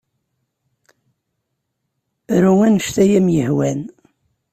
Ru 2.41 2.53
anect 2.65 2.95
ay 3.03 3.11
am-yehwan. 3.19 3.79